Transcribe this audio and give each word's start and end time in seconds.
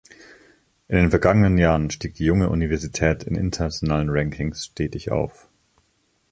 In 0.87 0.95
den 0.97 1.11
vergangenen 1.11 1.59
Jahren 1.59 1.91
stieg 1.91 2.15
die 2.15 2.25
junge 2.25 2.49
Universität 2.49 3.21
in 3.25 3.35
internationalen 3.35 4.09
Rankings 4.09 4.65
stetig 4.65 5.11
auf. 5.11 5.47